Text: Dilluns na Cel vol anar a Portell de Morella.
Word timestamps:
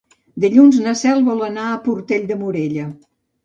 Dilluns 0.45 0.79
na 0.85 0.93
Cel 1.03 1.21
vol 1.29 1.45
anar 1.49 1.67
a 1.67 1.77
Portell 1.87 2.27
de 2.33 2.41
Morella. 2.43 2.91